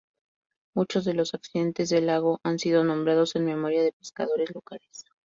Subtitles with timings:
[0.73, 5.05] Muchos de los accidentes del lago han sido nombrados en memoria de pescadores locales.